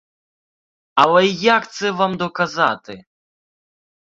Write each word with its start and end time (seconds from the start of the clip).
Але 0.95 1.27
як 1.27 1.71
це 1.73 1.91
вам 1.91 2.17
доказати? 2.17 3.05